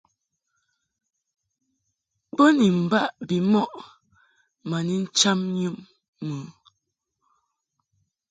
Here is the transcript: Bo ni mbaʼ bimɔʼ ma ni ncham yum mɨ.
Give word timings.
Bo 2.35 2.45
ni 2.57 2.67
mbaʼ 2.83 3.07
bimɔʼ 3.27 3.69
ma 4.69 4.77
ni 4.87 4.95
ncham 5.03 5.39
yum 5.61 5.75
mɨ. 6.27 6.37